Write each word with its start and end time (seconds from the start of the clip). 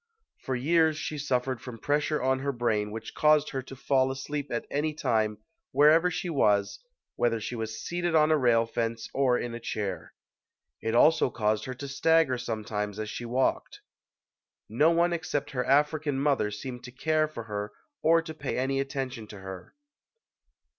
For 0.39 0.55
years 0.55 0.97
she 0.97 1.19
suffered 1.19 1.61
from 1.61 1.77
pressure 1.77 2.23
on 2.23 2.39
her 2.39 2.51
brain 2.51 2.89
which 2.89 3.13
caused 3.13 3.51
her 3.51 3.61
to 3.61 3.75
fall 3.75 4.09
asleep 4.09 4.47
at 4.51 4.65
any 4.71 4.95
time, 4.95 5.37
wherever 5.73 6.09
she 6.09 6.27
was, 6.27 6.79
whether 7.17 7.39
she 7.39 7.53
was 7.55 7.79
seated 7.79 8.15
on 8.15 8.31
a 8.31 8.37
rail 8.39 8.65
fence 8.65 9.07
or 9.13 9.37
in 9.37 9.53
a 9.53 9.59
chair. 9.59 10.15
It 10.81 10.95
also 10.95 11.29
caused 11.29 11.65
her 11.65 11.75
to 11.75 11.87
stagger 11.87 12.39
sometimes 12.39 12.97
as 12.97 13.11
she 13.11 13.25
walked. 13.25 13.81
No 14.67 14.89
one 14.89 15.13
except 15.13 15.51
her 15.51 15.63
African 15.65 16.19
mother 16.19 16.49
seemed 16.49 16.83
to 16.85 16.91
care 16.91 17.27
for 17.27 17.43
her 17.43 17.71
or 18.01 18.23
to 18.23 18.33
pay 18.33 18.57
any 18.57 18.79
attention 18.79 19.27
to 19.27 19.41
her. 19.41 19.75